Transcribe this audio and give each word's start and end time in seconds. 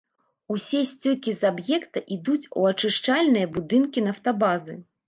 Усе 0.55 0.79
сцёкі 0.91 1.35
з 1.41 1.53
аб'екта 1.53 2.03
ідуць 2.17 2.49
у 2.57 2.67
ачышчальныя 2.73 3.55
будынкі 3.57 4.07
нафтабазы. 4.09 4.83